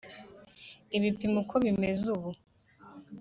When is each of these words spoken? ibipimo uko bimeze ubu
ibipimo 0.97 1.37
uko 1.43 1.55
bimeze 1.65 2.03
ubu 2.15 2.29